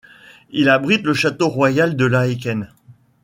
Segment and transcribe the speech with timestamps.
[0.49, 2.71] Il abrite le Château Royal de Laeken.